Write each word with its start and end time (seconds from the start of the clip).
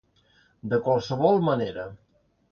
De 0.71 0.79
qualsevol 0.87 1.37
manera. 1.49 1.83